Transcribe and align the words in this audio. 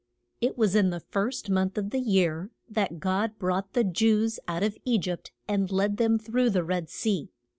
IT 0.41 0.57
was 0.57 0.73
in 0.73 0.89
the 0.89 0.99
first 0.99 1.47
month 1.51 1.77
of 1.77 1.91
the 1.91 1.99
year 1.99 2.49
that 2.67 2.99
God 2.99 3.37
brought 3.37 3.73
the 3.73 3.83
Jews 3.83 4.39
out 4.47 4.63
of 4.63 4.75
E 4.83 4.97
gypt 4.97 5.29
and 5.47 5.71
led 5.71 5.97
them 5.97 6.17
through 6.17 6.49
the 6.49 6.63
Red 6.63 6.89
Sea. 6.89 7.29